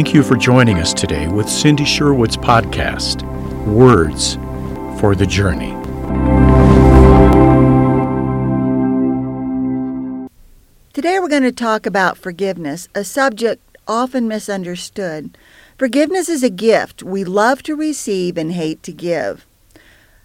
Thank 0.00 0.14
you 0.14 0.22
for 0.22 0.36
joining 0.36 0.78
us 0.78 0.94
today 0.94 1.28
with 1.28 1.46
Cindy 1.46 1.84
Sherwood's 1.84 2.34
podcast, 2.34 3.20
Words 3.66 4.36
for 4.98 5.14
the 5.14 5.26
Journey. 5.26 5.72
Today 10.94 11.20
we're 11.20 11.28
going 11.28 11.42
to 11.42 11.52
talk 11.52 11.84
about 11.84 12.16
forgiveness, 12.16 12.88
a 12.94 13.04
subject 13.04 13.60
often 13.86 14.26
misunderstood. 14.26 15.36
Forgiveness 15.76 16.30
is 16.30 16.42
a 16.42 16.48
gift 16.48 17.02
we 17.02 17.22
love 17.22 17.62
to 17.64 17.76
receive 17.76 18.38
and 18.38 18.52
hate 18.52 18.82
to 18.84 18.92
give. 18.92 19.44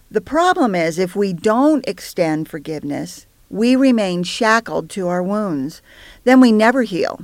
The 0.09 0.21
problem 0.21 0.73
is 0.73 0.97
if 0.97 1.17
we 1.17 1.33
don't 1.33 1.85
extend 1.85 2.47
forgiveness, 2.47 3.25
we 3.49 3.75
remain 3.75 4.23
shackled 4.23 4.89
to 4.91 5.09
our 5.09 5.21
wounds. 5.21 5.81
Then 6.23 6.39
we 6.39 6.53
never 6.53 6.83
heal. 6.83 7.19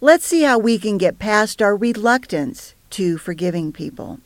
Let's 0.00 0.26
see 0.26 0.42
how 0.42 0.58
we 0.58 0.78
can 0.78 0.98
get 0.98 1.18
past 1.18 1.62
our 1.62 1.74
reluctance 1.74 2.74
to 2.90 3.16
forgiving 3.16 3.72
people. 3.72 4.20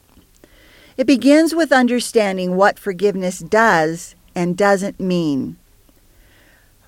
It 0.96 1.06
begins 1.06 1.54
with 1.54 1.70
understanding 1.70 2.56
what 2.56 2.76
forgiveness 2.76 3.38
does 3.38 4.16
and 4.34 4.56
doesn't 4.56 4.98
mean. 4.98 5.56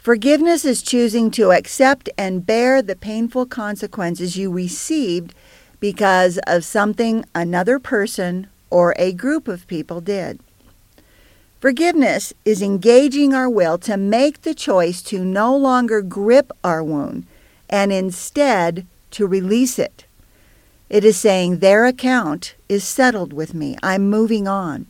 Forgiveness 0.01 0.65
is 0.65 0.83
choosing 0.83 1.31
to 1.31 1.53
accept 1.53 2.11
and 2.19 2.45
bear 2.45 2.83
the 2.83 2.97
painful 2.97 3.47
consequences 3.47 4.37
you 4.37 4.51
received 4.51 5.33
because 5.79 6.41
of 6.45 6.65
something 6.65 7.25
another 7.37 7.79
person 7.79 8.49
or 8.69 8.97
a 8.99 9.13
group 9.13 9.47
of 9.47 9.69
people 9.69 10.01
did. 10.01 10.41
Forgiveness 11.61 12.35
is 12.45 12.61
engaging 12.61 13.33
our 13.33 13.49
will 13.49 13.79
to 13.79 13.97
make 13.97 14.43
the 14.43 14.55
choice 14.55 15.03
to 15.03 15.25
no 15.25 15.57
longer 15.57 16.03
grip 16.03 16.51
our 16.65 16.83
wound 16.83 17.27
and 17.73 17.91
instead 17.91 18.87
to 19.11 19.27
release 19.27 19.79
it. 19.79 20.05
It 20.91 21.05
is 21.05 21.17
saying 21.17 21.59
their 21.59 21.87
account 21.87 22.55
is 22.69 22.85
settled 22.85 23.33
with 23.33 23.55
me. 23.55 23.77
I'm 23.83 24.11
moving 24.11 24.47
on. 24.47 24.87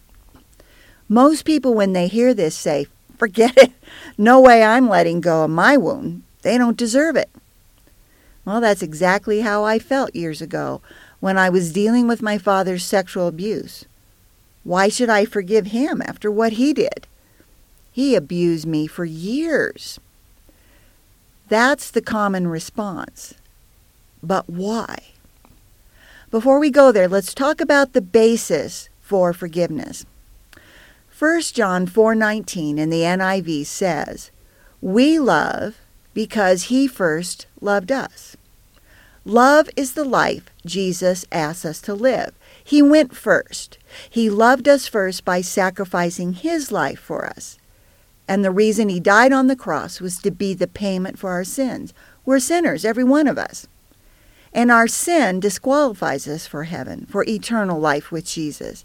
Most 1.09 1.45
people, 1.45 1.75
when 1.75 1.93
they 1.93 2.09
hear 2.09 2.35
this, 2.35 2.57
say, 2.57 2.89
Forget 3.17 3.57
it. 3.57 3.71
No 4.19 4.41
way 4.41 4.65
I'm 4.65 4.89
letting 4.89 5.21
go 5.21 5.45
of 5.45 5.51
my 5.51 5.77
wound. 5.77 6.25
They 6.43 6.59
don't 6.59 6.77
deserve 6.77 7.15
it. 7.15 7.31
Well, 8.45 8.61
that's 8.61 8.83
exactly 8.83 9.43
how 9.43 9.63
I 9.63 9.79
felt 9.79 10.17
years 10.17 10.43
ago 10.43 10.81
when 11.21 11.39
I 11.39 11.49
was 11.49 11.73
dealing 11.73 12.09
with 12.09 12.21
my 12.21 12.37
father's 12.37 12.85
sexual 12.85 13.29
abuse. 13.29 13.85
Why 14.65 14.89
should 14.89 15.09
I 15.09 15.25
forgive 15.25 15.67
him 15.67 16.03
after 16.03 16.33
what 16.33 16.55
he 16.55 16.73
did? 16.73 17.07
He 17.93 18.17
abused 18.17 18.67
me 18.67 18.89
for 18.89 19.05
years. 19.05 20.01
That's 21.53 21.91
the 21.91 22.01
common 22.01 22.49
response. 22.49 23.35
But 24.23 24.49
why? 24.49 25.09
Before 26.31 26.59
we 26.59 26.71
go 26.71 26.91
there, 26.91 27.09
let's 27.09 27.35
talk 27.35 27.61
about 27.61 27.93
the 27.93 28.01
basis 28.01 28.89
for 29.03 29.35
forgiveness. 29.35 30.07
1 31.11 31.53
John 31.53 31.85
4:19 31.87 32.79
in 32.79 32.89
the 32.89 33.05
NIV 33.05 33.65
says, 33.65 34.31
"We 34.81 35.19
love 35.19 35.77
because 36.15 36.71
he 36.73 36.87
first 36.87 37.45
loved 37.61 37.93
us." 37.93 38.35
Love 39.27 39.69
is 39.77 39.93
the 39.93 40.05
life 40.05 40.45
Jesus 40.65 41.27
asks 41.31 41.67
us 41.67 41.83
to 41.83 41.93
live. 41.93 42.33
He 42.65 42.81
went 42.81 43.15
first. 43.15 43.77
He 44.09 44.31
loved 44.31 44.69
us 44.69 44.87
first 44.87 45.23
by 45.23 45.43
sacrificing 45.43 46.33
his 46.33 46.73
life 46.73 46.99
for 46.99 47.27
us. 47.27 47.59
And 48.29 48.45
the 48.45 48.51
reason 48.51 48.89
he 48.89 49.01
died 49.01 49.33
on 49.33 49.47
the 49.47 49.57
cross 49.57 50.01
was 50.01 50.19
to 50.19 50.31
be 50.31 50.55
the 50.55 50.67
payment 50.67 51.19
for 51.19 51.31
our 51.31 51.45
sins. 51.45 51.93
We're 52.25 52.41
sinners, 52.41 52.85
every 52.85 53.05
one 53.05 53.27
of 53.27 53.39
us. 53.39 53.67
And 54.53 54.71
our 54.71 54.87
sin 54.87 55.41
disqualifies 55.41 56.29
us 56.29 56.47
for 56.47 56.65
heaven, 56.65 57.07
for 57.07 57.25
eternal 57.25 57.81
life 57.81 58.13
with 58.13 58.27
Jesus. 58.27 58.85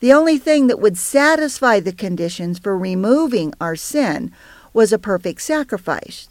The 0.00 0.12
only 0.12 0.38
thing 0.38 0.66
that 0.68 0.80
would 0.80 0.96
satisfy 0.96 1.80
the 1.80 1.92
conditions 1.92 2.58
for 2.58 2.76
removing 2.76 3.52
our 3.60 3.76
sin 3.76 4.32
was 4.72 4.92
a 4.92 4.98
perfect 4.98 5.42
sacrifice, 5.42 6.28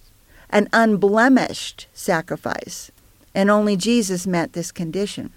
an 0.49 0.67
unblemished 0.73 1.87
sacrifice. 1.93 2.91
And 3.33 3.49
only 3.49 3.77
Jesus 3.77 4.27
met 4.27 4.53
this 4.53 4.71
condition 4.71 5.31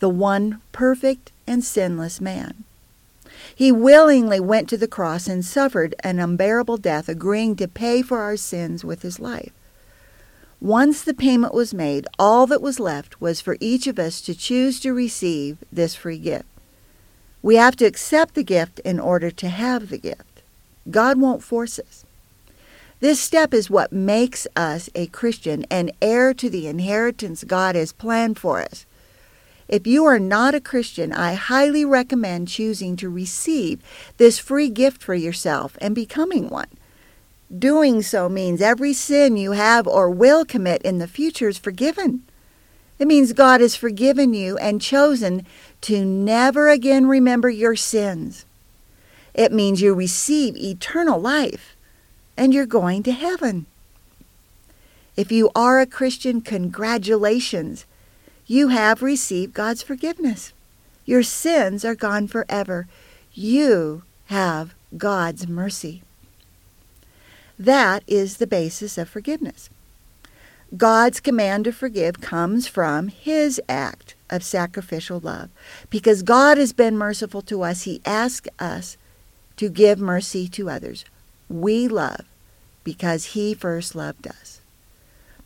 the 0.00 0.08
one 0.08 0.60
perfect 0.72 1.32
and 1.46 1.64
sinless 1.64 2.20
man. 2.20 2.64
He 3.54 3.70
willingly 3.70 4.40
went 4.40 4.68
to 4.70 4.76
the 4.76 4.88
cross 4.88 5.28
and 5.28 5.44
suffered 5.44 5.94
an 6.00 6.18
unbearable 6.18 6.78
death, 6.78 7.08
agreeing 7.08 7.56
to 7.56 7.68
pay 7.68 8.02
for 8.02 8.20
our 8.20 8.36
sins 8.36 8.84
with 8.84 9.02
his 9.02 9.20
life. 9.20 9.52
Once 10.60 11.02
the 11.02 11.14
payment 11.14 11.54
was 11.54 11.74
made, 11.74 12.06
all 12.18 12.46
that 12.46 12.62
was 12.62 12.80
left 12.80 13.20
was 13.20 13.40
for 13.40 13.56
each 13.60 13.86
of 13.86 13.98
us 13.98 14.20
to 14.22 14.34
choose 14.34 14.80
to 14.80 14.92
receive 14.92 15.58
this 15.70 15.94
free 15.94 16.18
gift. 16.18 16.46
We 17.42 17.56
have 17.56 17.76
to 17.76 17.84
accept 17.84 18.34
the 18.34 18.42
gift 18.42 18.80
in 18.80 18.98
order 18.98 19.30
to 19.30 19.48
have 19.48 19.90
the 19.90 19.98
gift. 19.98 20.42
God 20.90 21.20
won't 21.20 21.42
force 21.42 21.78
us. 21.78 22.04
This 23.00 23.20
step 23.20 23.52
is 23.52 23.68
what 23.68 23.92
makes 23.92 24.46
us 24.56 24.88
a 24.94 25.08
Christian 25.08 25.66
and 25.70 25.92
heir 26.00 26.32
to 26.32 26.48
the 26.48 26.66
inheritance 26.66 27.44
God 27.44 27.74
has 27.74 27.92
planned 27.92 28.38
for 28.38 28.60
us. 28.62 28.86
If 29.68 29.86
you 29.86 30.04
are 30.04 30.18
not 30.18 30.54
a 30.54 30.60
Christian, 30.60 31.12
I 31.12 31.34
highly 31.34 31.84
recommend 31.84 32.48
choosing 32.48 32.96
to 32.96 33.08
receive 33.08 33.80
this 34.18 34.38
free 34.38 34.68
gift 34.68 35.02
for 35.02 35.14
yourself 35.14 35.76
and 35.80 35.94
becoming 35.94 36.48
one. 36.48 36.68
Doing 37.56 38.02
so 38.02 38.28
means 38.28 38.60
every 38.60 38.92
sin 38.92 39.36
you 39.36 39.52
have 39.52 39.86
or 39.86 40.10
will 40.10 40.44
commit 40.44 40.82
in 40.82 40.98
the 40.98 41.08
future 41.08 41.48
is 41.48 41.58
forgiven. 41.58 42.22
It 42.98 43.08
means 43.08 43.32
God 43.32 43.60
has 43.60 43.74
forgiven 43.74 44.34
you 44.34 44.56
and 44.58 44.80
chosen 44.80 45.46
to 45.82 46.04
never 46.04 46.68
again 46.68 47.06
remember 47.06 47.48
your 47.50 47.76
sins. 47.76 48.44
It 49.32 49.52
means 49.52 49.80
you 49.80 49.94
receive 49.94 50.56
eternal 50.56 51.20
life 51.20 51.76
and 52.36 52.52
you're 52.52 52.66
going 52.66 53.02
to 53.04 53.12
heaven. 53.12 53.66
If 55.16 55.32
you 55.32 55.50
are 55.54 55.80
a 55.80 55.86
Christian, 55.86 56.40
congratulations 56.40 57.86
you 58.46 58.68
have 58.68 59.02
received 59.02 59.54
God's 59.54 59.82
forgiveness. 59.82 60.52
Your 61.04 61.22
sins 61.22 61.84
are 61.84 61.94
gone 61.94 62.28
forever. 62.28 62.86
You 63.32 64.02
have 64.26 64.74
God's 64.96 65.46
mercy. 65.46 66.02
That 67.58 68.02
is 68.06 68.36
the 68.36 68.46
basis 68.46 68.98
of 68.98 69.08
forgiveness. 69.08 69.70
God's 70.76 71.20
command 71.20 71.64
to 71.66 71.72
forgive 71.72 72.20
comes 72.20 72.66
from 72.66 73.08
His 73.08 73.60
act 73.68 74.14
of 74.28 74.42
sacrificial 74.42 75.20
love. 75.20 75.50
Because 75.88 76.22
God 76.22 76.58
has 76.58 76.72
been 76.72 76.98
merciful 76.98 77.42
to 77.42 77.62
us, 77.62 77.82
He 77.82 78.00
asks 78.04 78.48
us 78.58 78.96
to 79.56 79.68
give 79.68 80.00
mercy 80.00 80.48
to 80.48 80.68
others. 80.68 81.04
We 81.48 81.86
love 81.86 82.24
because 82.82 83.26
He 83.26 83.54
first 83.54 83.94
loved 83.94 84.26
us. 84.26 84.60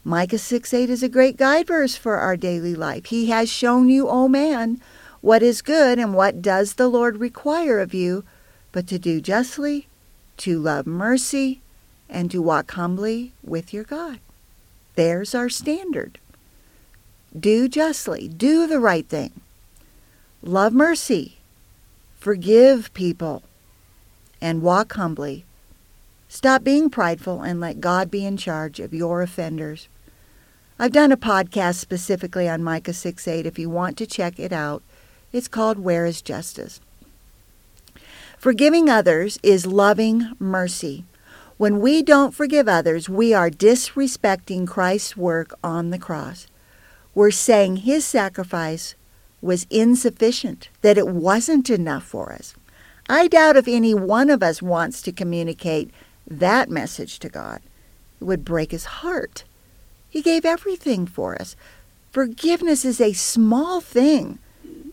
Micah 0.04 0.38
6 0.38 0.72
8 0.72 0.90
is 0.90 1.02
a 1.02 1.08
great 1.08 1.36
guide 1.36 1.66
verse 1.66 1.96
for 1.96 2.16
our 2.16 2.36
daily 2.36 2.74
life. 2.74 3.06
He 3.06 3.26
has 3.30 3.50
shown 3.50 3.88
you, 3.88 4.08
O 4.08 4.28
man, 4.28 4.80
what 5.20 5.42
is 5.42 5.62
good 5.62 5.98
and 5.98 6.14
what 6.14 6.40
does 6.40 6.74
the 6.74 6.88
Lord 6.88 7.18
require 7.18 7.80
of 7.80 7.92
you, 7.92 8.24
but 8.72 8.86
to 8.88 8.98
do 8.98 9.20
justly, 9.20 9.88
to 10.38 10.58
love 10.58 10.86
mercy, 10.86 11.60
and 12.08 12.30
to 12.30 12.40
walk 12.40 12.70
humbly 12.72 13.32
with 13.42 13.74
your 13.74 13.84
God. 13.84 14.20
There's 14.94 15.34
our 15.34 15.48
standard. 15.48 16.18
Do 17.38 17.68
justly, 17.68 18.28
do 18.28 18.66
the 18.66 18.80
right 18.80 19.06
thing. 19.06 19.40
Love 20.42 20.72
mercy, 20.72 21.38
forgive 22.18 22.92
people, 22.94 23.42
and 24.40 24.62
walk 24.62 24.94
humbly. 24.94 25.44
Stop 26.38 26.62
being 26.62 26.88
prideful 26.88 27.42
and 27.42 27.58
let 27.58 27.80
God 27.80 28.12
be 28.12 28.24
in 28.24 28.36
charge 28.36 28.78
of 28.78 28.94
your 28.94 29.22
offenders. 29.22 29.88
I've 30.78 30.92
done 30.92 31.10
a 31.10 31.16
podcast 31.16 31.78
specifically 31.78 32.48
on 32.48 32.62
Micah 32.62 32.92
6 32.92 33.26
8 33.26 33.44
if 33.44 33.58
you 33.58 33.68
want 33.68 33.98
to 33.98 34.06
check 34.06 34.38
it 34.38 34.52
out. 34.52 34.84
It's 35.32 35.48
called 35.48 35.80
Where 35.80 36.06
is 36.06 36.22
Justice? 36.22 36.80
Forgiving 38.38 38.88
others 38.88 39.40
is 39.42 39.66
loving 39.66 40.32
mercy. 40.38 41.04
When 41.56 41.80
we 41.80 42.04
don't 42.04 42.32
forgive 42.32 42.68
others, 42.68 43.08
we 43.08 43.34
are 43.34 43.50
disrespecting 43.50 44.64
Christ's 44.64 45.16
work 45.16 45.58
on 45.64 45.90
the 45.90 45.98
cross. 45.98 46.46
We're 47.16 47.32
saying 47.32 47.78
his 47.78 48.04
sacrifice 48.04 48.94
was 49.42 49.66
insufficient, 49.70 50.68
that 50.82 50.98
it 50.98 51.08
wasn't 51.08 51.68
enough 51.68 52.04
for 52.04 52.32
us. 52.32 52.54
I 53.08 53.26
doubt 53.26 53.56
if 53.56 53.66
any 53.66 53.92
one 53.92 54.30
of 54.30 54.40
us 54.40 54.62
wants 54.62 55.02
to 55.02 55.10
communicate 55.10 55.90
that 56.28 56.68
message 56.68 57.18
to 57.20 57.28
God. 57.28 57.60
It 58.20 58.24
would 58.24 58.44
break 58.44 58.70
his 58.70 58.84
heart. 58.84 59.44
He 60.08 60.22
gave 60.22 60.44
everything 60.44 61.06
for 61.06 61.40
us. 61.40 61.56
Forgiveness 62.10 62.84
is 62.84 63.00
a 63.00 63.12
small 63.12 63.80
thing 63.80 64.38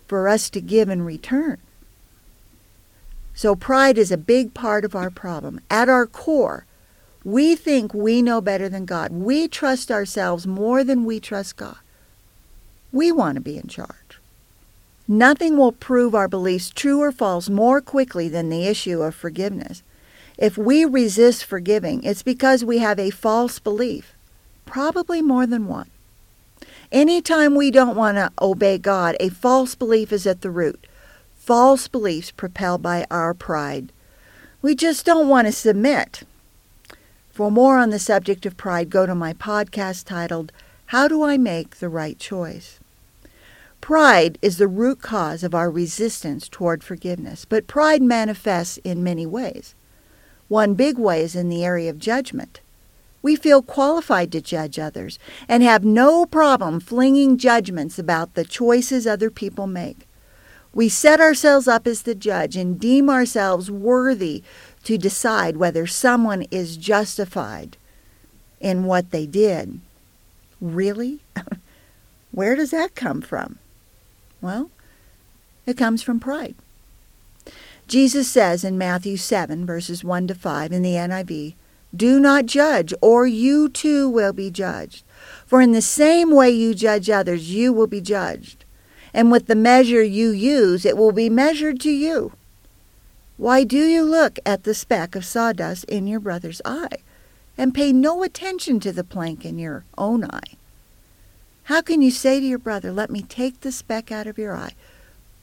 for 0.08 0.28
us 0.28 0.50
to 0.52 0.62
give 0.62 0.90
in 0.90 1.04
return. 1.04 1.58
So 3.34 3.56
pride 3.56 3.98
is 3.98 4.12
a 4.12 4.18
big 4.18 4.54
part 4.54 4.86
of 4.86 4.96
our 4.96 5.10
problem. 5.10 5.60
At 5.70 5.90
our 5.90 6.06
core, 6.06 6.66
we 7.24 7.56
think 7.56 7.94
we 7.94 8.22
know 8.22 8.40
better 8.40 8.70
than 8.70 8.86
God. 8.86 9.12
We 9.12 9.48
trust 9.48 9.92
ourselves 9.92 10.46
more 10.46 10.84
than 10.84 11.06
we 11.06 11.20
trust 11.20 11.58
God. 11.58 11.78
We 12.92 13.12
want 13.12 13.36
to 13.36 13.42
be 13.42 13.58
in 13.58 13.68
charge. 13.68 14.22
Nothing 15.08 15.58
will 15.58 15.72
prove 15.72 16.16
our 16.16 16.28
beliefs 16.28 16.70
true 16.70 17.02
or 17.02 17.12
false 17.12 17.50
more 17.50 17.82
quickly 17.82 18.30
than 18.30 18.50
the 18.50 18.68
issue 18.68 19.02
of 19.02 19.16
forgiveness. 19.16 19.84
If 20.38 20.58
we 20.58 20.84
resist 20.84 21.46
forgiving, 21.46 22.04
it's 22.04 22.24
because 22.24 22.66
we 22.66 22.80
have 22.80 23.00
a 23.00 23.10
false 23.10 23.60
belief, 23.60 24.14
probably 24.66 25.22
more 25.22 25.48
than 25.48 25.68
one. 25.68 25.90
Anytime 26.92 27.56
we 27.56 27.72
don't 27.72 27.96
want 27.96 28.18
to 28.18 28.32
obey 28.42 28.78
God, 28.78 29.16
a 29.20 29.30
false 29.30 29.76
belief 29.76 30.12
is 30.12 30.28
at 30.28 30.42
the 30.42 30.52
root. 30.52 30.88
False 31.36 31.88
beliefs 31.88 32.32
propelled 32.32 32.82
by 32.82 33.06
our 33.10 33.34
pride. 33.34 33.92
We 34.62 34.76
just 34.76 35.06
don't 35.06 35.30
want 35.30 35.48
to 35.48 35.52
submit. 35.52 36.24
For 37.32 37.52
more 37.52 37.78
on 37.78 37.90
the 37.90 38.00
subject 38.00 38.46
of 38.46 38.58
pride, 38.58 38.90
go 38.90 39.06
to 39.06 39.16
my 39.16 39.34
podcast 39.34 40.06
titled, 40.06 40.52
How 40.88 41.08
Do 41.08 41.24
I 41.24 41.38
Make 41.38 41.78
the 41.78 41.90
Right 41.90 42.18
Choice? 42.18 42.80
Pride 43.82 44.40
is 44.42 44.58
the 44.58 44.68
root 44.68 45.02
cause 45.02 45.44
of 45.44 45.54
our 45.54 45.70
resistance 45.70 46.50
toward 46.50 46.84
forgiveness, 46.84 47.46
but 47.46 47.68
pride 47.68 48.02
manifests 48.02 48.78
in 48.78 49.04
many 49.04 49.26
ways. 49.26 49.76
One 50.48 50.74
big 50.76 50.98
way 50.98 51.22
is 51.22 51.36
in 51.36 51.50
the 51.50 51.64
area 51.64 51.90
of 51.90 52.00
judgment. 52.00 52.60
We 53.22 53.36
feel 53.36 53.64
qualified 53.64 54.32
to 54.34 54.42
judge 54.42 54.78
others 54.78 55.18
and 55.48 55.64
have 55.64 55.84
no 55.84 56.28
problem 56.28 56.80
flinging 56.80 57.38
judgments 57.38 57.98
about 57.98 58.36
the 58.36 58.46
choices 58.46 59.08
other 59.08 59.32
people 59.32 59.66
make. 59.66 60.08
We 60.76 60.90
set 60.90 61.20
ourselves 61.20 61.68
up 61.68 61.88
as 61.88 62.04
the 62.04 62.14
judge 62.14 62.56
and 62.56 62.80
deem 62.80 63.10
ourselves 63.10 63.72
worthy 63.72 64.44
to 64.84 64.98
decide 64.98 65.58
whether 65.58 65.88
someone 65.88 66.44
is 66.52 66.78
justified 66.78 67.78
in 68.60 68.84
what 68.84 69.10
they 69.12 69.26
did. 69.26 69.80
Really? 70.62 71.22
Where 72.32 72.56
does 72.56 72.72
that 72.72 72.94
come 72.94 73.22
from? 73.22 73.58
Well, 74.42 74.70
it 75.66 75.78
comes 75.78 76.04
from 76.04 76.20
pride. 76.20 76.56
Jesus 77.88 78.28
says 78.30 78.64
in 78.64 78.78
Matthew 78.78 79.16
7, 79.16 79.66
verses 79.66 80.04
1 80.04 80.28
to 80.28 80.36
5 80.36 80.72
in 80.72 80.82
the 80.82 80.94
NIV, 80.94 81.54
do 81.96 82.20
not 82.20 82.46
judge, 82.46 82.94
or 83.00 83.26
you 83.28 83.70
too 83.70 84.10
will 84.10 84.34
be 84.34 84.50
judged. 84.50 85.04
For 85.46 85.62
in 85.62 85.72
the 85.72 85.82
same 85.82 86.32
way 86.32 86.50
you 86.50 86.74
judge 86.74 87.10
others, 87.10 87.54
you 87.54 87.72
will 87.72 87.88
be 87.88 88.02
judged. 88.02 88.66
And 89.14 89.32
with 89.32 89.46
the 89.48 89.56
measure 89.56 90.04
you 90.04 90.32
use, 90.32 90.84
it 90.84 90.98
will 90.98 91.14
be 91.14 91.30
measured 91.30 91.80
to 91.82 91.92
you. 91.92 92.34
Why 93.38 93.64
do 93.64 93.78
you 93.78 94.04
look 94.04 94.40
at 94.46 94.64
the 94.64 94.74
speck 94.74 95.16
of 95.16 95.24
sawdust 95.24 95.86
in 95.86 96.08
your 96.08 96.20
brother's 96.20 96.62
eye, 96.66 96.98
and 97.58 97.74
pay 97.74 97.94
no 97.94 98.24
attention 98.24 98.80
to 98.82 98.92
the 98.92 99.04
plank 99.04 99.46
in 99.46 99.60
your 99.60 99.86
own 99.98 100.26
eye? 100.26 100.58
How 101.64 101.82
can 101.82 102.02
you 102.02 102.12
say 102.12 102.40
to 102.40 102.46
your 102.46 102.60
brother, 102.60 102.92
Let 102.92 103.10
me 103.10 103.22
take 103.22 103.62
the 103.62 103.72
speck 103.72 104.12
out 104.12 104.28
of 104.28 104.38
your 104.38 104.56
eye, 104.56 104.74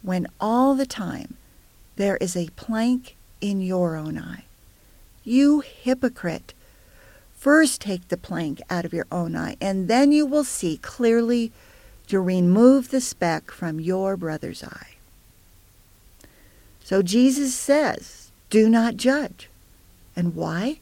when 0.02 0.26
all 0.40 0.74
the 0.74 0.86
time 0.86 1.36
there 1.96 2.16
is 2.18 2.36
a 2.36 2.48
plank 2.56 3.16
in 3.40 3.60
your 3.60 3.96
own 3.96 4.18
eye? 4.18 4.44
You 5.24 5.60
hypocrite! 5.60 6.54
First 7.34 7.80
take 7.80 8.08
the 8.08 8.16
plank 8.16 8.60
out 8.70 8.84
of 8.84 8.92
your 8.92 9.06
own 9.10 9.34
eye, 9.34 9.56
and 9.60 9.88
then 9.88 10.12
you 10.12 10.24
will 10.24 10.44
see 10.44 10.78
clearly 10.78 11.50
to 12.06 12.20
remove 12.20 12.90
the 12.90 13.00
speck 13.00 13.50
from 13.50 13.80
your 13.80 14.16
brother's 14.16 14.62
eye. 14.62 14.94
So 16.84 17.02
Jesus 17.02 17.54
says, 17.54 18.30
do 18.50 18.68
not 18.68 18.96
judge. 18.96 19.48
And 20.14 20.34
why? 20.34 20.80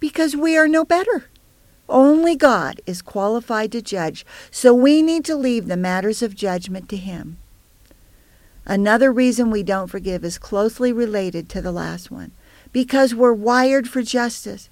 Because 0.00 0.34
we 0.34 0.56
are 0.56 0.66
no 0.66 0.84
better. 0.84 1.28
Only 1.86 2.34
God 2.34 2.80
is 2.86 3.02
qualified 3.02 3.72
to 3.72 3.82
judge, 3.82 4.24
so 4.50 4.72
we 4.72 5.02
need 5.02 5.24
to 5.26 5.36
leave 5.36 5.66
the 5.66 5.76
matters 5.76 6.22
of 6.22 6.34
judgment 6.34 6.88
to 6.88 6.96
Him. 6.96 7.36
Another 8.66 9.12
reason 9.12 9.50
we 9.50 9.62
don't 9.62 9.88
forgive 9.88 10.24
is 10.24 10.38
closely 10.38 10.92
related 10.92 11.48
to 11.50 11.60
the 11.60 11.72
last 11.72 12.10
one 12.10 12.32
because 12.72 13.14
we're 13.14 13.32
wired 13.32 13.88
for 13.88 14.02
justice. 14.02 14.68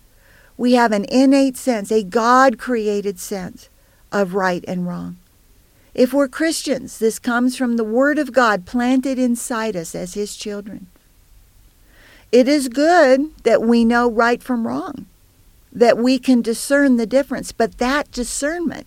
We 0.57 0.73
have 0.75 0.93
an 0.93 1.05
innate 1.07 1.57
sense, 1.57 1.91
a 1.91 2.03
God 2.03 2.59
created 2.59 3.19
sense 3.19 3.69
of 4.11 4.35
right 4.35 4.65
and 4.67 4.87
wrong. 4.87 5.19
If 5.95 6.13
we're 6.13 6.29
Christians, 6.29 6.99
this 6.99 7.19
comes 7.19 7.57
from 7.57 7.77
the 7.77 7.85
Word 7.85 8.19
of 8.19 8.33
God 8.33 8.65
planted 8.65 9.19
inside 9.19 9.77
us 9.77 9.95
as 9.95 10.15
His 10.15 10.37
children. 10.37 10.87
It 12.31 12.49
is 12.49 12.69
good 12.69 13.37
that 13.45 13.63
we 13.63 13.85
know 13.85 14.11
right 14.11 14.43
from 14.43 14.67
wrong, 14.67 15.07
that 15.71 15.99
we 15.99 16.19
can 16.19 16.41
discern 16.41 16.97
the 16.97 17.07
difference, 17.07 17.53
but 17.53 17.77
that 17.77 18.11
discernment 18.11 18.87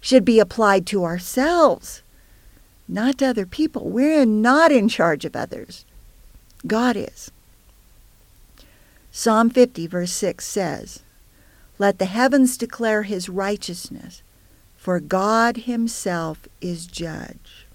should 0.00 0.24
be 0.24 0.38
applied 0.38 0.86
to 0.86 1.04
ourselves, 1.04 2.02
not 2.90 3.18
to 3.18 3.26
other 3.26 3.46
people. 3.46 3.88
We're 3.88 4.26
not 4.26 4.72
in 4.72 4.88
charge 4.88 5.24
of 5.24 5.36
others, 5.36 5.84
God 6.66 6.96
is. 6.96 7.30
Psalm 9.10 9.50
50, 9.50 9.86
verse 9.86 10.12
6 10.12 10.46
says, 10.46 11.00
Let 11.78 11.98
the 11.98 12.04
heavens 12.06 12.56
declare 12.56 13.02
his 13.02 13.28
righteousness, 13.28 14.22
for 14.76 15.00
God 15.00 15.58
himself 15.58 16.46
is 16.60 16.86
judge. 16.86 17.66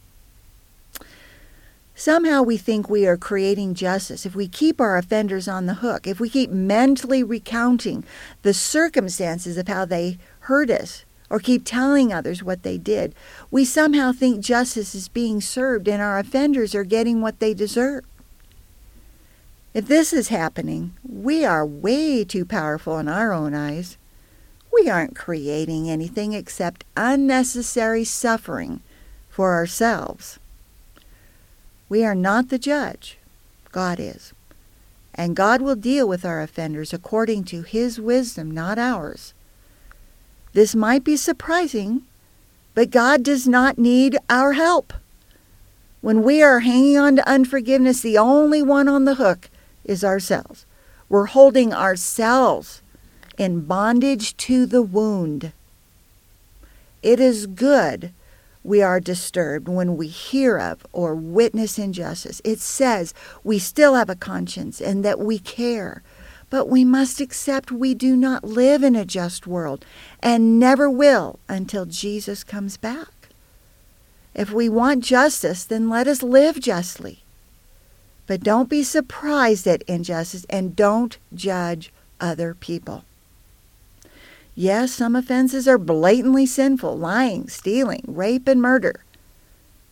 Somehow 1.98 2.42
we 2.42 2.58
think 2.58 2.90
we 2.90 3.08
are 3.08 3.16
creating 3.16 3.74
justice 3.74 4.26
if 4.26 4.36
we 4.36 4.50
keep 4.50 4.82
our 4.82 4.98
offenders 4.98 5.48
on 5.48 5.66
the 5.66 5.76
hook, 5.76 6.06
if 6.06 6.20
we 6.20 6.30
keep 6.30 6.50
mentally 6.50 7.24
recounting 7.24 8.04
the 8.42 8.54
circumstances 8.54 9.58
of 9.58 9.70
how 9.70 9.86
they 9.86 10.18
hurt 10.42 10.70
us, 10.70 11.06
or 11.30 11.40
keep 11.40 11.64
telling 11.66 12.14
others 12.14 12.44
what 12.44 12.64
they 12.64 12.78
did. 12.78 13.16
We 13.50 13.66
somehow 13.66 14.12
think 14.12 14.44
justice 14.44 14.94
is 14.94 15.08
being 15.08 15.42
served 15.42 15.88
and 15.88 16.02
our 16.02 16.20
offenders 16.20 16.76
are 16.76 16.84
getting 16.84 17.22
what 17.22 17.40
they 17.40 17.54
deserve. 17.54 18.06
If 19.74 19.88
this 19.88 20.14
is 20.14 20.30
happening, 20.30 20.94
we 21.04 21.44
are 21.44 21.66
way 21.66 22.24
too 22.24 22.46
powerful 22.46 22.98
in 22.98 23.08
our 23.08 23.34
own 23.34 23.54
eyes. 23.54 23.98
We 24.72 24.90
aren't 24.90 25.16
creating 25.16 25.90
anything 25.90 26.34
except 26.34 26.86
unnecessary 26.96 28.04
suffering 28.06 28.82
for 29.30 29.54
ourselves. 29.54 30.40
We 31.90 32.04
are 32.06 32.16
not 32.16 32.50
the 32.50 32.58
judge. 32.58 33.18
God 33.72 34.00
is. 34.00 34.34
And 35.14 35.36
God 35.36 35.62
will 35.62 35.76
deal 35.76 36.08
with 36.08 36.26
our 36.26 36.42
offenders 36.42 36.94
according 36.94 37.44
to 37.46 37.62
His 37.62 38.00
wisdom, 38.00 38.52
not 38.52 38.78
ours. 38.78 39.34
This 40.56 40.74
might 40.74 41.04
be 41.04 41.18
surprising, 41.18 42.04
but 42.76 42.90
God 42.90 43.24
does 43.24 43.46
not 43.46 43.78
need 43.78 44.18
our 44.30 44.54
help. 44.54 44.94
When 46.00 46.24
we 46.24 46.42
are 46.42 46.62
hanging 46.62 46.98
on 46.98 47.18
to 47.18 47.30
unforgiveness, 47.30 48.00
the 48.00 48.18
only 48.18 48.62
one 48.62 48.88
on 48.88 49.04
the 49.04 49.16
hook 49.16 49.50
is 49.84 50.02
ourselves. 50.02 50.66
We're 51.10 51.26
holding 51.26 51.74
ourselves 51.74 52.82
in 53.38 53.66
bondage 53.66 54.38
to 54.38 54.66
the 54.66 54.82
wound. 54.82 55.52
It 57.04 57.20
is 57.20 57.48
good 57.48 58.14
we 58.64 58.82
are 58.82 59.02
disturbed 59.02 59.68
when 59.68 59.98
we 59.98 60.08
hear 60.08 60.58
of 60.58 60.88
or 60.94 61.16
witness 61.16 61.78
injustice. 61.78 62.42
It 62.46 62.62
says 62.62 63.14
we 63.44 63.60
still 63.60 63.96
have 63.96 64.10
a 64.10 64.16
conscience 64.16 64.80
and 64.80 65.04
that 65.04 65.20
we 65.20 65.38
care. 65.38 66.02
But 66.50 66.70
we 66.70 66.86
must 66.86 67.20
accept 67.20 67.72
we 67.72 67.94
do 67.94 68.16
not 68.16 68.44
live 68.44 68.84
in 68.84 68.96
a 68.96 69.06
just 69.06 69.48
world 69.48 69.86
and 70.22 70.60
never 70.60 70.90
will 70.90 71.40
until 71.50 71.86
Jesus 71.86 72.44
comes 72.44 72.78
back. 72.78 73.30
If 74.34 74.52
we 74.52 74.68
want 74.70 75.04
justice, 75.04 75.64
then 75.64 75.90
let 75.90 76.08
us 76.08 76.22
live 76.22 76.60
justly. 76.60 77.24
But 78.28 78.44
don't 78.44 78.70
be 78.70 78.84
surprised 78.84 79.68
at 79.68 79.84
injustice 79.84 80.46
and 80.50 80.76
don't 80.76 81.18
judge 81.34 81.92
other 82.20 82.54
people. 82.54 83.06
Yes, 84.56 84.94
some 84.94 85.16
offenses 85.16 85.68
are 85.68 85.78
blatantly 85.78 86.46
sinful 86.46 86.98
lying, 86.98 87.50
stealing, 87.50 88.04
rape, 88.08 88.48
and 88.48 88.62
murder. 88.62 89.04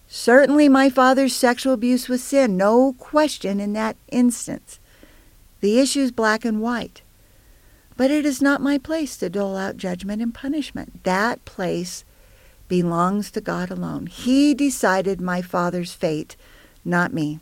Certainly, 0.08 0.70
my 0.70 0.90
father's 0.90 1.36
sexual 1.36 1.74
abuse 1.74 2.08
was 2.08 2.24
sin, 2.24 2.56
no 2.56 2.94
question 2.94 3.60
in 3.60 3.74
that 3.74 3.98
instance. 4.10 4.80
The 5.64 5.80
issue 5.80 6.02
is 6.02 6.12
black 6.12 6.44
and 6.44 6.60
white. 6.60 7.04
But 7.96 8.12
it 8.12 8.26
is 8.26 8.42
not 8.42 8.60
my 8.60 8.78
place 8.78 9.16
to 9.16 9.30
dole 9.30 9.56
out 9.56 9.78
judgment 9.78 10.22
and 10.22 10.34
punishment. 10.34 11.06
That 11.06 11.46
place 11.46 12.04
belongs 12.68 13.32
to 13.32 13.40
God 13.40 13.72
alone. 13.72 14.08
He 14.08 14.54
decided 14.54 15.22
my 15.22 15.42
father's 15.42 15.94
fate, 15.94 16.36
not 16.84 17.14
me. 17.14 17.40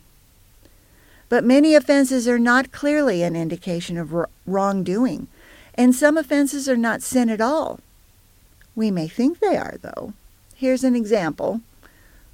But 1.28 1.42
many 1.42 1.74
offenses 1.74 2.28
are 2.28 2.38
not 2.38 2.70
clearly 2.70 3.24
an 3.24 3.34
indication 3.34 3.98
of 3.98 4.14
wrongdoing, 4.46 5.26
and 5.74 5.92
some 5.92 6.16
offenses 6.16 6.68
are 6.68 6.76
not 6.76 7.02
sin 7.02 7.28
at 7.28 7.40
all. 7.40 7.80
We 8.76 8.92
may 8.92 9.08
think 9.08 9.40
they 9.40 9.56
are, 9.56 9.78
though. 9.82 10.12
Here's 10.54 10.84
an 10.84 10.94
example. 10.94 11.60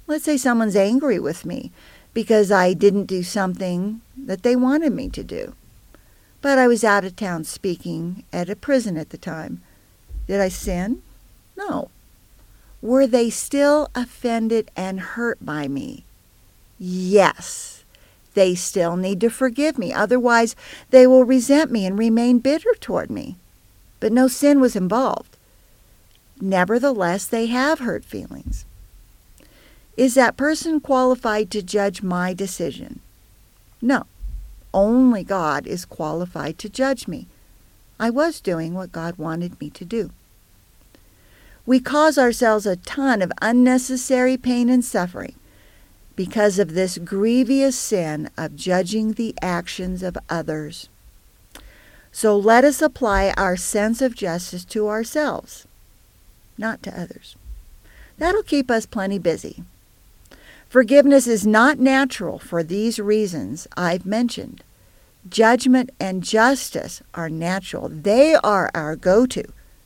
Let's 0.05 0.25
say 0.25 0.37
someone's 0.37 0.75
angry 0.75 1.17
with 1.17 1.47
me 1.47 1.71
because 2.13 2.51
I 2.51 2.73
didn't 2.73 3.05
do 3.05 3.23
something 3.23 4.01
that 4.15 4.43
they 4.43 4.55
wanted 4.55 4.93
me 4.93 5.09
to 5.09 5.23
do. 5.23 5.55
But 6.41 6.57
I 6.57 6.67
was 6.67 6.83
out 6.83 7.03
of 7.03 7.15
town 7.15 7.43
speaking 7.43 8.23
at 8.31 8.49
a 8.49 8.55
prison 8.55 8.97
at 8.97 9.09
the 9.09 9.17
time. 9.17 9.61
Did 10.27 10.39
I 10.39 10.49
sin? 10.49 11.01
No. 11.57 11.89
Were 12.81 13.07
they 13.07 13.29
still 13.29 13.89
offended 13.93 14.71
and 14.75 14.99
hurt 15.01 15.43
by 15.45 15.67
me? 15.67 16.05
Yes. 16.77 17.83
They 18.35 18.55
still 18.55 18.95
need 18.95 19.19
to 19.21 19.29
forgive 19.29 19.77
me. 19.77 19.91
Otherwise, 19.91 20.55
they 20.91 21.05
will 21.05 21.25
resent 21.25 21.71
me 21.71 21.85
and 21.85 21.99
remain 21.99 22.39
bitter 22.39 22.73
toward 22.79 23.09
me. 23.09 23.35
But 23.99 24.13
no 24.13 24.27
sin 24.29 24.61
was 24.61 24.77
involved. 24.77 25.35
Nevertheless, 26.39 27.25
they 27.25 27.47
have 27.47 27.79
hurt 27.79 28.05
feelings. 28.05 28.65
Is 29.97 30.13
that 30.13 30.37
person 30.37 30.79
qualified 30.79 31.51
to 31.51 31.61
judge 31.61 32.01
my 32.01 32.33
decision? 32.33 33.01
No. 33.81 34.05
Only 34.73 35.23
God 35.23 35.65
is 35.65 35.85
qualified 35.85 36.57
to 36.59 36.69
judge 36.69 37.07
me. 37.07 37.27
I 37.99 38.09
was 38.09 38.39
doing 38.39 38.73
what 38.73 38.91
God 38.91 39.17
wanted 39.17 39.59
me 39.59 39.69
to 39.71 39.85
do. 39.85 40.11
We 41.65 41.79
cause 41.79 42.17
ourselves 42.17 42.65
a 42.65 42.77
ton 42.77 43.21
of 43.21 43.31
unnecessary 43.41 44.37
pain 44.37 44.69
and 44.69 44.83
suffering 44.83 45.35
because 46.15 46.59
of 46.59 46.73
this 46.73 46.97
grievous 46.97 47.77
sin 47.77 48.29
of 48.37 48.55
judging 48.55 49.13
the 49.13 49.35
actions 49.41 50.03
of 50.03 50.17
others. 50.29 50.89
So 52.11 52.35
let 52.37 52.63
us 52.65 52.81
apply 52.81 53.33
our 53.37 53.55
sense 53.55 54.01
of 54.01 54.15
justice 54.15 54.65
to 54.65 54.87
ourselves, 54.87 55.67
not 56.57 56.81
to 56.83 56.99
others. 56.99 57.35
That'll 58.17 58.43
keep 58.43 58.69
us 58.69 58.85
plenty 58.85 59.19
busy. 59.19 59.63
Forgiveness 60.69 61.25
is 61.25 61.47
not 61.47 61.79
natural 61.79 62.37
for 62.37 62.61
these 62.61 62.99
reasons 62.99 63.67
I've 63.75 64.05
mentioned. 64.05 64.63
Judgment 65.27 65.89
and 65.99 66.23
justice 66.23 67.01
are 67.15 67.29
natural. 67.29 67.89
They 67.89 68.35
are 68.35 68.69
our 68.75 68.95
go 68.95 69.25
to, 69.25 69.43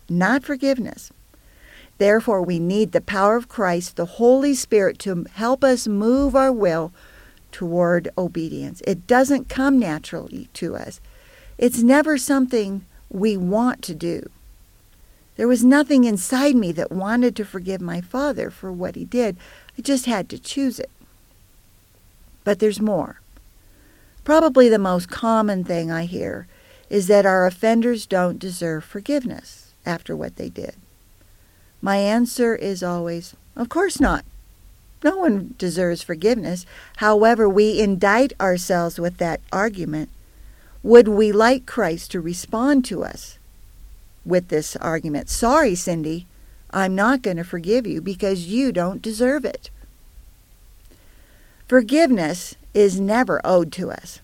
not 0.10 0.44
forgiveness. 0.44 1.12
Therefore, 2.00 2.42
we 2.42 2.60
need 2.60 2.92
the 2.92 3.00
power 3.00 3.38
of 3.38 3.48
Christ, 3.48 3.96
the 3.96 4.06
Holy 4.06 4.54
Spirit, 4.54 5.00
to 5.00 5.26
help 5.36 5.64
us 5.64 5.88
move 5.88 6.36
our 6.36 6.52
will 6.52 6.92
toward 7.54 8.10
obedience. 8.18 8.82
It 8.86 9.08
doesn't 9.08 9.48
come 9.48 9.80
naturally 9.80 10.50
to 10.56 10.76
us, 10.76 11.00
it's 11.58 11.82
never 11.82 12.18
something 12.18 12.84
we 13.10 13.38
want 13.38 13.82
to 13.84 13.96
do. 13.96 14.30
There 15.38 15.48
was 15.48 15.64
nothing 15.64 16.04
inside 16.04 16.56
me 16.56 16.72
that 16.74 16.92
wanted 16.92 17.36
to 17.38 17.46
forgive 17.46 17.82
my 17.82 18.02
father 18.02 18.50
for 18.50 18.72
what 18.72 18.96
he 18.96 19.06
did. 19.06 19.38
I 19.78 19.82
just 19.82 20.06
had 20.06 20.30
to 20.30 20.40
choose 20.40 20.80
it. 20.80 20.90
But 22.44 22.60
there's 22.60 22.82
more. 22.82 23.20
Probably 24.24 24.70
the 24.70 24.80
most 24.80 25.10
common 25.10 25.64
thing 25.64 25.92
I 25.92 26.06
hear 26.06 26.48
is 26.90 27.08
that 27.08 27.26
our 27.26 27.46
offenders 27.46 28.06
don't 28.06 28.40
deserve 28.40 28.84
forgiveness 28.84 29.74
after 29.86 30.16
what 30.16 30.36
they 30.36 30.50
did. 30.50 30.76
My 31.82 31.98
answer 31.98 32.56
is 32.56 32.84
always, 32.84 33.36
of 33.56 33.70
course 33.70 34.00
not. 34.00 34.24
No 35.04 35.18
one 35.18 35.56
deserves 35.58 36.02
forgiveness. 36.02 36.66
However, 36.98 37.50
we 37.50 37.82
indict 37.82 38.32
ourselves 38.40 39.00
with 39.00 39.18
that 39.18 39.42
argument. 39.52 40.10
Would 40.82 41.10
we 41.10 41.32
like 41.32 41.66
Christ 41.66 42.12
to 42.12 42.22
respond 42.22 42.86
to 42.86 43.04
us 43.04 43.38
with 44.26 44.48
this 44.48 44.78
argument? 44.78 45.30
Sorry, 45.30 45.76
Cindy, 45.76 46.26
I'm 46.74 46.96
not 46.96 47.22
going 47.22 47.38
to 47.38 47.44
forgive 47.44 47.86
you 47.86 48.02
because 48.02 48.48
you 48.48 48.72
don't 48.72 49.02
deserve 49.02 49.46
it. 49.46 49.70
Forgiveness 51.68 52.56
is 52.74 53.00
never 53.00 53.40
owed 53.46 53.72
to 53.74 53.92
us. 53.92 54.20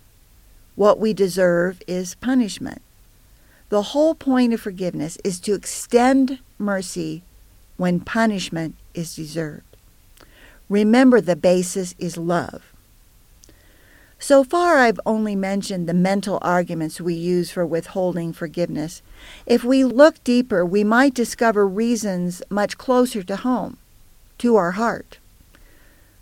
What 0.75 0.99
we 0.99 1.13
deserve 1.13 1.81
is 1.87 2.15
punishment. 2.15 2.81
The 3.69 3.83
whole 3.83 4.15
point 4.15 4.53
of 4.53 4.61
forgiveness 4.61 5.17
is 5.23 5.39
to 5.41 5.53
extend 5.53 6.39
mercy 6.57 7.21
when 7.77 7.99
punishment 7.99 8.75
is 8.95 9.15
deserved. 9.15 9.77
Remember, 10.69 11.21
the 11.21 11.35
basis 11.35 11.93
is 11.99 12.17
love. 12.17 12.73
So 14.21 14.43
far, 14.43 14.79
I've 14.79 14.99
only 15.05 15.33
mentioned 15.33 15.87
the 15.87 15.93
mental 15.93 16.39
arguments 16.41 16.99
we 16.99 17.13
use 17.13 17.51
for 17.51 17.65
withholding 17.65 18.33
forgiveness. 18.33 19.01
If 19.45 19.63
we 19.63 19.85
look 19.85 20.21
deeper, 20.25 20.65
we 20.65 20.83
might 20.83 21.13
discover 21.13 21.65
reasons 21.65 22.43
much 22.49 22.77
closer 22.77 23.23
to 23.23 23.37
home, 23.37 23.77
to 24.39 24.57
our 24.57 24.71
heart. 24.71 25.19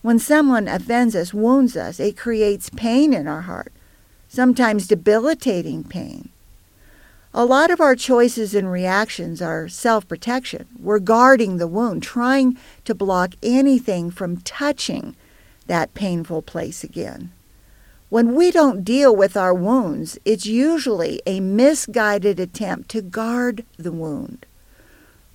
When 0.03 0.19
someone 0.19 0.67
offends 0.67 1.15
us, 1.15 1.33
wounds 1.33 1.75
us, 1.75 1.99
it 1.99 2.15
creates 2.15 2.69
pain 2.69 3.13
in 3.13 3.27
our 3.27 3.41
heart, 3.41 3.73
sometimes 4.29 4.87
debilitating 4.87 5.83
pain. 5.83 6.29
A 7.33 7.45
lot 7.45 7.71
of 7.71 7.81
our 7.81 7.95
choices 7.95 8.53
and 8.53 8.71
reactions 8.71 9.41
are 9.41 9.67
self 9.67 10.07
protection. 10.07 10.67
We're 10.79 10.99
guarding 10.99 11.57
the 11.57 11.67
wound, 11.67 12.03
trying 12.03 12.57
to 12.85 12.93
block 12.93 13.33
anything 13.41 14.11
from 14.11 14.37
touching 14.37 15.15
that 15.65 15.95
painful 15.95 16.43
place 16.43 16.83
again. 16.83 17.31
When 18.09 18.35
we 18.35 18.51
don't 18.51 18.85
deal 18.85 19.13
with 19.13 19.35
our 19.35 19.53
wounds, 19.53 20.17
it's 20.23 20.45
usually 20.45 21.21
a 21.25 21.41
misguided 21.41 22.39
attempt 22.39 22.87
to 22.91 23.01
guard 23.01 23.65
the 23.75 23.91
wound. 23.91 24.45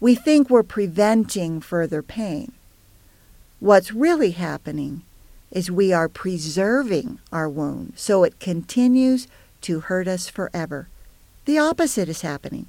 We 0.00 0.14
think 0.14 0.48
we're 0.48 0.62
preventing 0.62 1.60
further 1.60 2.02
pain. 2.02 2.52
What's 3.60 3.92
really 3.92 4.30
happening 4.30 5.02
is 5.50 5.70
we 5.70 5.92
are 5.92 6.08
preserving 6.08 7.18
our 7.30 7.46
wound 7.46 7.92
so 7.96 8.24
it 8.24 8.40
continues 8.40 9.28
to 9.60 9.80
hurt 9.80 10.08
us 10.08 10.30
forever. 10.30 10.88
The 11.44 11.58
opposite 11.58 12.08
is 12.08 12.22
happening. 12.22 12.66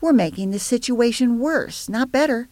We're 0.00 0.14
making 0.14 0.50
the 0.50 0.58
situation 0.58 1.38
worse, 1.38 1.90
not 1.90 2.10
better, 2.10 2.48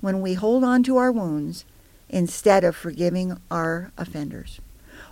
when 0.00 0.20
we 0.20 0.34
hold 0.34 0.64
on 0.64 0.82
to 0.82 0.96
our 0.96 1.12
wounds 1.12 1.64
instead 2.08 2.64
of 2.64 2.74
forgiving 2.74 3.38
our 3.52 3.92
offenders. 3.96 4.60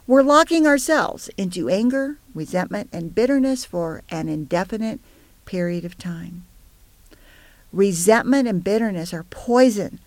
We're 0.06 0.22
locking 0.22 0.66
ourselves 0.66 1.30
into 1.38 1.70
anger, 1.70 2.18
resentment, 2.34 2.90
and 2.92 3.14
bitterness 3.14 3.64
for 3.64 4.02
an 4.10 4.28
indefinite 4.28 5.00
period 5.46 5.86
of 5.86 5.96
time. 5.96 6.44
Resentment 7.72 8.46
and 8.46 8.62
bitterness 8.62 9.14
are 9.14 9.22
poison. 9.24 9.98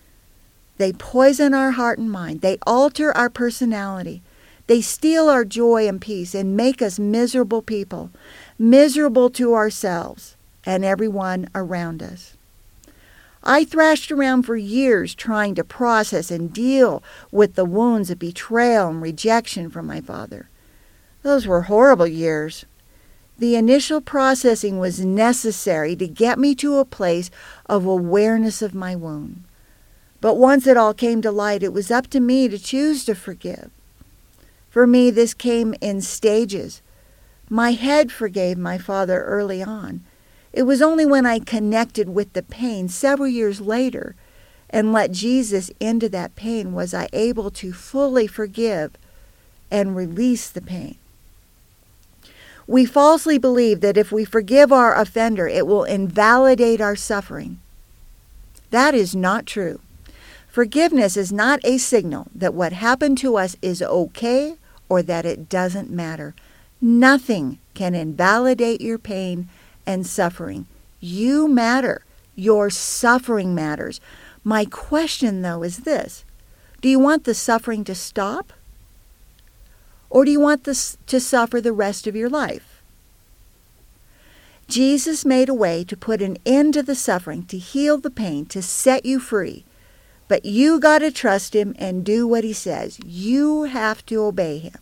They 0.78 0.94
poison 0.94 1.56
our 1.56 1.72
heart 1.72 1.98
and 1.98 2.12
mind. 2.12 2.42
They 2.42 2.60
alter 2.68 3.12
our 3.18 3.30
personality. 3.30 4.22
They 4.68 4.82
steal 4.82 5.30
our 5.30 5.44
joy 5.44 5.88
and 5.88 6.00
peace 6.00 6.36
and 6.36 6.56
make 6.56 6.80
us 6.80 7.00
miserable 7.00 7.64
people, 7.64 8.12
miserable 8.60 9.32
to 9.32 9.56
ourselves 9.56 10.36
and 10.64 10.86
everyone 10.86 11.50
around 11.56 12.04
us. 12.04 12.37
I 13.44 13.64
thrashed 13.64 14.12
around 14.12 14.44
for 14.44 14.56
years 14.56 15.16
trying 15.16 15.56
to 15.56 15.64
process 15.64 16.32
and 16.32 16.54
deal 16.54 17.04
with 17.32 17.56
the 17.56 17.66
wounds 17.66 18.10
of 18.10 18.20
betrayal 18.20 18.90
and 18.90 19.02
rejection 19.02 19.70
from 19.70 19.86
my 19.86 20.02
father. 20.02 20.50
Those 21.24 21.48
were 21.48 21.64
horrible 21.64 22.08
years. 22.08 22.66
The 23.38 23.56
initial 23.56 24.02
processing 24.02 24.80
was 24.80 25.06
necessary 25.06 25.96
to 25.96 26.08
get 26.08 26.40
me 26.40 26.56
to 26.56 26.78
a 26.78 26.86
place 26.86 27.30
of 27.68 27.86
awareness 27.86 28.62
of 28.62 28.74
my 28.74 28.96
wound. 28.96 29.44
But 30.20 30.38
once 30.38 30.66
it 30.66 30.78
all 30.78 30.94
came 30.94 31.22
to 31.22 31.32
light, 31.32 31.62
it 31.62 31.74
was 31.74 31.92
up 31.92 32.08
to 32.08 32.20
me 32.20 32.48
to 32.48 32.58
choose 32.58 33.06
to 33.06 33.14
forgive. 33.14 33.70
For 34.70 34.88
me, 34.88 35.12
this 35.12 35.34
came 35.34 35.76
in 35.82 36.02
stages. 36.02 36.82
My 37.50 37.72
head 37.72 38.12
forgave 38.12 38.58
my 38.58 38.78
father 38.78 39.24
early 39.24 39.64
on, 39.64 40.04
it 40.58 40.66
was 40.66 40.82
only 40.82 41.06
when 41.06 41.24
I 41.24 41.38
connected 41.38 42.10
with 42.10 42.34
the 42.34 42.42
pain 42.42 42.90
several 42.90 43.28
years 43.28 43.62
later 43.62 44.16
and 44.72 44.92
let 44.92 45.12
Jesus 45.12 45.70
into 45.80 46.10
that 46.10 46.36
pain 46.36 46.74
was 46.74 46.96
I 46.96 47.10
able 47.14 47.52
to 47.52 47.72
fully 47.72 48.26
forgive 48.26 48.94
and 49.70 49.96
release 49.96 50.50
the 50.50 50.64
pain. 50.64 50.98
We 52.66 52.86
falsely 52.86 53.38
believe 53.38 53.82
that 53.82 53.98
if 53.98 54.12
we 54.12 54.26
forgive 54.26 54.72
our 54.72 55.00
offender, 55.00 55.48
it 55.48 55.68
will 55.68 55.84
invalidate 55.84 56.82
our 56.82 56.96
suffering. 56.96 57.60
That 58.72 58.96
is 58.96 59.16
not 59.16 59.46
true. 59.46 59.80
Forgiveness 60.48 61.16
is 61.16 61.32
not 61.32 61.60
a 61.64 61.78
signal 61.78 62.30
that 62.34 62.56
what 62.56 62.74
happened 62.74 63.20
to 63.20 63.38
us 63.38 63.56
is 63.62 63.84
okay 63.84 64.56
or 64.90 65.04
that 65.04 65.24
it 65.24 65.50
doesn't 65.50 65.92
matter. 65.92 66.34
Nothing 66.82 67.60
can 67.76 67.94
invalidate 67.94 68.82
your 68.82 68.98
pain 68.98 69.50
and 69.88 70.06
suffering. 70.06 70.68
You 71.00 71.48
matter. 71.48 72.04
Your 72.36 72.70
suffering 72.70 73.56
matters. 73.56 74.00
My 74.44 74.66
question, 74.66 75.42
though, 75.42 75.64
is 75.64 75.80
this 75.80 76.24
Do 76.82 76.90
you 76.90 77.00
want 77.00 77.24
the 77.24 77.34
suffering 77.34 77.84
to 77.86 77.96
stop? 77.96 78.54
Or 80.10 80.24
do 80.24 80.32
you 80.32 80.40
want 80.40 80.64
this 80.64 80.98
to 81.08 81.20
suffer 81.20 81.60
the 81.60 81.74
rest 81.74 82.06
of 82.06 82.16
your 82.16 82.30
life? 82.30 82.82
Jesus 84.68 85.26
made 85.26 85.50
a 85.50 85.54
way 85.54 85.84
to 85.86 85.98
put 85.98 86.22
an 86.22 86.38
end 86.46 86.74
to 86.74 86.84
the 86.84 86.96
suffering, 86.96 87.46
to 87.46 87.58
heal 87.58 87.98
the 87.98 88.10
pain, 88.10 88.46
to 88.48 88.62
set 88.62 89.06
you 89.06 89.20
free. 89.20 89.66
But 90.28 90.46
you 90.46 90.80
got 90.80 91.00
to 91.00 91.12
trust 91.12 91.56
him 91.56 91.74
and 91.80 92.06
do 92.06 92.28
what 92.28 92.44
he 92.44 92.54
says. 92.54 93.00
You 93.06 93.64
have 93.64 94.06
to 94.08 94.24
obey 94.24 94.60
him. 94.60 94.76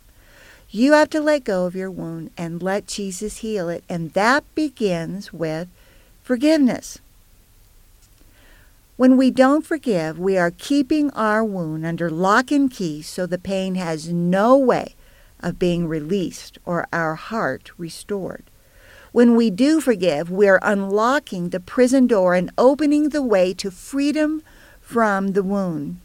You 0.70 0.92
have 0.94 1.10
to 1.10 1.20
let 1.20 1.44
go 1.44 1.66
of 1.66 1.76
your 1.76 1.90
wound 1.90 2.30
and 2.36 2.62
let 2.62 2.86
Jesus 2.86 3.38
heal 3.38 3.68
it, 3.68 3.84
and 3.88 4.12
that 4.12 4.44
begins 4.54 5.32
with 5.32 5.68
forgiveness. 6.22 6.98
When 8.96 9.16
we 9.16 9.30
don't 9.30 9.64
forgive, 9.64 10.18
we 10.18 10.38
are 10.38 10.50
keeping 10.50 11.10
our 11.10 11.44
wound 11.44 11.84
under 11.84 12.10
lock 12.10 12.50
and 12.50 12.70
key 12.70 13.02
so 13.02 13.26
the 13.26 13.38
pain 13.38 13.74
has 13.74 14.08
no 14.08 14.56
way 14.56 14.94
of 15.40 15.58
being 15.58 15.86
released 15.86 16.58
or 16.64 16.88
our 16.92 17.14
heart 17.14 17.70
restored. 17.78 18.42
When 19.12 19.36
we 19.36 19.50
do 19.50 19.80
forgive, 19.80 20.30
we 20.30 20.48
are 20.48 20.60
unlocking 20.62 21.50
the 21.50 21.60
prison 21.60 22.06
door 22.06 22.34
and 22.34 22.50
opening 22.58 23.10
the 23.10 23.22
way 23.22 23.54
to 23.54 23.70
freedom 23.70 24.42
from 24.80 25.28
the 25.28 25.42
wound. 25.42 26.00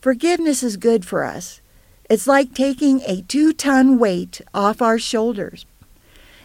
Forgiveness 0.00 0.62
is 0.62 0.76
good 0.76 1.04
for 1.04 1.24
us. 1.24 1.60
It's 2.10 2.26
like 2.26 2.54
taking 2.54 3.02
a 3.06 3.22
two 3.22 3.52
ton 3.52 3.96
weight 3.96 4.40
off 4.52 4.82
our 4.82 4.98
shoulders. 4.98 5.64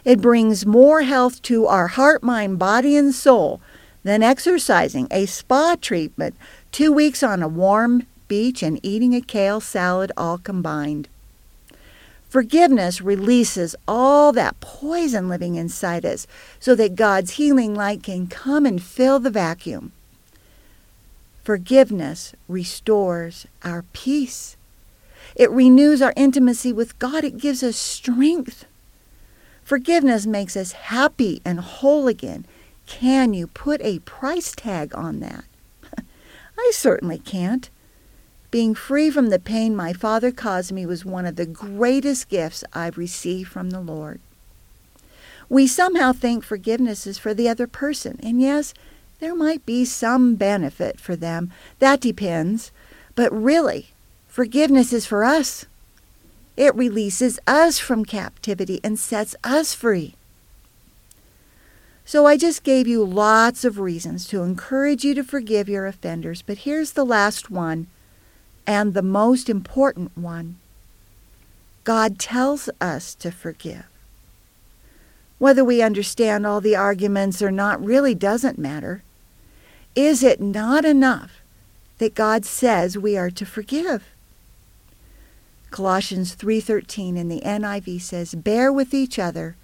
It 0.06 0.22
brings 0.22 0.64
more 0.64 1.02
health 1.02 1.42
to 1.42 1.66
our 1.66 1.88
heart, 1.88 2.22
mind, 2.22 2.60
body, 2.60 2.96
and 2.96 3.16
soul 3.16 3.60
than 4.04 4.22
exercising, 4.22 5.08
a 5.10 5.26
spa 5.26 5.76
treatment, 5.82 6.36
two 6.72 6.92
weeks 6.92 7.24
on 7.24 7.42
a 7.42 7.48
warm 7.48 8.06
beach, 8.28 8.62
and 8.62 8.80
eating 8.84 9.16
a 9.16 9.22
kale 9.22 9.60
salad 9.60 10.12
all 10.16 10.38
combined. 10.38 11.10
Forgiveness 12.30 13.02
releases 13.02 13.76
all 13.88 14.32
that 14.34 14.60
poison 14.60 15.28
living 15.28 15.56
inside 15.56 16.06
us 16.06 16.28
so 16.60 16.76
that 16.76 16.96
God's 16.96 17.32
healing 17.32 17.74
light 17.74 18.04
can 18.04 18.28
come 18.28 18.68
and 18.68 18.84
fill 18.84 19.20
the 19.20 19.32
vacuum. 19.32 19.94
Forgiveness 21.44 22.36
restores 22.48 23.48
our 23.64 23.84
peace. 23.94 24.58
It 25.36 25.52
renews 25.52 26.02
our 26.02 26.14
intimacy 26.16 26.72
with 26.72 26.98
God. 26.98 27.24
It 27.24 27.38
gives 27.38 27.62
us 27.62 27.76
strength. 27.76 28.66
Forgiveness 29.64 30.26
makes 30.26 30.56
us 30.56 30.74
happy 30.74 31.42
and 31.44 31.60
whole 31.60 32.08
again. 32.08 32.46
Can 32.86 33.34
you 33.34 33.48
put 33.48 33.82
a 33.82 34.00
price 34.00 34.54
tag 34.56 34.96
on 34.96 35.20
that? 35.20 35.44
I 36.58 36.72
certainly 36.74 37.18
can't. 37.18 37.70
Being 38.52 38.76
free 38.76 39.10
from 39.10 39.28
the 39.28 39.40
pain 39.40 39.76
my 39.76 39.92
father 39.92 40.32
caused 40.32 40.72
me 40.72 40.86
was 40.86 41.04
one 41.04 41.26
of 41.26 41.36
the 41.36 41.46
greatest 41.46 42.30
gifts 42.30 42.64
I've 42.72 42.98
received 42.98 43.50
from 43.50 43.72
the 43.72 43.82
Lord. 43.82 44.22
We 45.50 45.68
somehow 45.68 46.14
think 46.14 46.44
forgiveness 46.44 47.06
is 47.06 47.18
for 47.18 47.34
the 47.34 47.50
other 47.50 47.68
person, 47.68 48.20
and 48.24 48.42
yes, 48.42 48.74
there 49.20 49.36
might 49.36 49.66
be 49.66 49.84
some 49.84 50.36
benefit 50.36 51.00
for 51.00 51.16
them. 51.16 51.52
That 51.80 52.00
depends. 52.00 52.72
But 53.16 53.32
really, 53.34 53.90
forgiveness 54.36 54.92
is 54.92 55.06
for 55.06 55.24
us. 55.24 55.66
It 56.58 56.76
releases 56.76 57.40
us 57.48 57.80
from 57.80 58.04
captivity 58.04 58.82
and 58.84 59.00
sets 59.00 59.34
us 59.46 59.74
free. 59.74 60.14
So 62.04 62.26
I 62.26 62.36
just 62.36 62.66
gave 62.66 62.86
you 62.86 63.02
lots 63.06 63.64
of 63.64 63.80
reasons 63.80 64.28
to 64.28 64.44
encourage 64.44 65.06
you 65.06 65.16
to 65.16 65.24
forgive 65.24 65.70
your 65.70 65.88
offenders, 65.88 66.42
but 66.42 66.60
here's 66.60 66.92
the 66.92 67.06
last 67.06 67.50
one 67.50 67.88
and 68.68 68.94
the 68.94 69.02
most 69.02 69.48
important 69.48 70.18
one. 70.18 70.58
God 71.86 72.20
tells 72.20 72.70
us 72.82 73.16
to 73.16 73.32
forgive. 73.32 73.86
Whether 75.38 75.64
we 75.64 75.82
understand 75.82 76.46
all 76.46 76.60
the 76.60 76.76
arguments 76.76 77.42
or 77.42 77.52
not 77.52 77.82
really 77.82 78.14
doesn't 78.14 78.60
matter. 78.60 79.02
Is 79.96 80.24
it 80.24 80.42
not 80.42 80.84
enough 80.84 81.40
that 82.00 82.16
God 82.16 82.44
says 82.44 82.98
we 82.98 83.16
are 83.16 83.30
to 83.30 83.46
forgive? 83.46 84.10
Colossians 85.76 86.36
3:13 86.36 87.18
in 87.18 87.28
the 87.28 87.42
NIV 87.44 88.02
says, 88.02 88.34
"Bear 88.34 88.72
with 88.72 88.94
each 88.94 89.20
other 89.20 89.58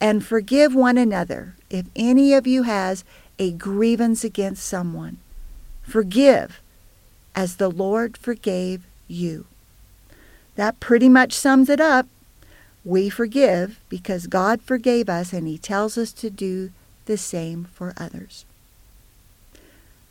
and 0.00 0.24
forgive 0.24 0.74
one 0.74 0.98
another 0.98 1.54
if 1.70 1.86
any 1.94 2.34
of 2.34 2.44
you 2.44 2.64
has 2.64 3.04
a 3.38 3.52
grievance 3.52 4.24
against 4.24 4.64
someone. 4.64 5.18
Forgive 5.84 6.60
as 7.36 7.54
the 7.54 7.70
Lord 7.70 8.16
forgave 8.16 8.82
you. 9.06 9.46
That 10.56 10.80
pretty 10.80 11.08
much 11.08 11.32
sums 11.32 11.68
it 11.68 11.80
up. 11.80 12.08
We 12.84 13.08
forgive 13.08 13.78
because 13.88 14.26
God 14.26 14.60
forgave 14.60 15.08
us 15.08 15.32
and 15.32 15.46
He 15.46 15.56
tells 15.56 15.96
us 15.96 16.12
to 16.14 16.30
do 16.30 16.72
the 17.04 17.16
same 17.16 17.68
for 17.72 17.94
others. 17.96 18.44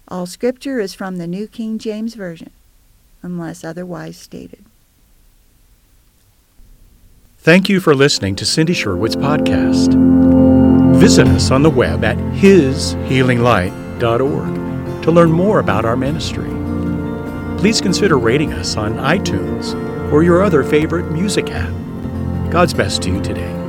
All 0.07 0.25
scripture 0.25 0.79
is 0.79 0.93
from 0.93 1.17
the 1.17 1.27
New 1.27 1.47
King 1.47 1.79
James 1.79 2.15
Version, 2.15 2.51
unless 3.21 3.65
otherwise 3.65 4.15
stated. 4.15 4.63
Thank 7.43 7.69
you 7.69 7.79
for 7.79 7.93
listening 7.93 8.35
to 8.37 8.45
Cindy 8.45 8.73
Sherwood's 8.73 9.15
podcast. 9.15 9.93
Visit 10.95 11.27
us 11.27 11.51
on 11.51 11.61
the 11.61 11.69
web 11.69 12.03
at 12.03 12.17
hishealinglight.org 12.17 15.03
to 15.03 15.11
learn 15.11 15.31
more 15.31 15.59
about 15.59 15.85
our 15.85 15.97
ministry 15.97 16.49
please 17.63 17.79
consider 17.79 18.19
rating 18.19 18.51
us 18.51 18.75
on 18.75 18.95
iTunes 18.95 19.73
or 20.11 20.21
your 20.21 20.43
other 20.43 20.65
favorite 20.65 21.09
music 21.13 21.49
app. 21.49 21.71
God's 22.51 22.73
best 22.73 23.01
to 23.03 23.09
you 23.09 23.21
today. 23.21 23.62